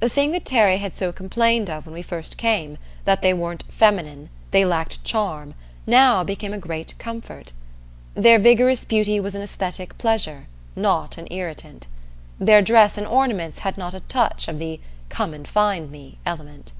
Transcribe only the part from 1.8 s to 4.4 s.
when we first came that they weren't "feminine,"